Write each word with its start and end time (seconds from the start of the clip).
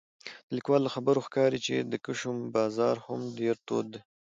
د 0.47 0.49
لیکوال 0.57 0.81
له 0.83 0.91
خبرو 0.95 1.25
ښکاري 1.27 1.59
چې 1.65 1.75
د 1.91 1.93
کشم 2.05 2.37
بازار 2.55 2.95
هم 3.05 3.21
ډېر 3.39 3.55
تود 3.67 3.87
دی 3.93 3.99